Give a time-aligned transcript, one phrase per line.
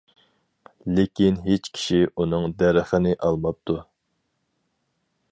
[0.99, 3.77] لېكىن ھېچ كىشى ئۇنىڭ دەرىخىنى ئالماپتۇ.